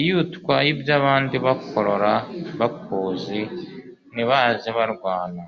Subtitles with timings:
[0.00, 2.12] iyo utwaye ibyabandi bakurora
[2.60, 3.40] bakuzi
[4.12, 5.44] ntibaze barwana